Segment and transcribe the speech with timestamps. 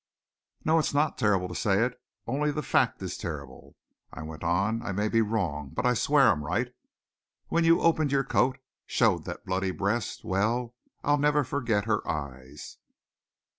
[0.65, 0.79] "No.
[0.79, 1.93] It's not terrible to say it
[2.25, 3.75] only the fact is terrible,"
[4.11, 4.81] I went on.
[4.81, 5.69] I may be wrong.
[5.69, 6.73] But I swear I'm right.
[7.49, 12.79] When you opened your coat, showed that bloody breast well, I'll never forget her eyes.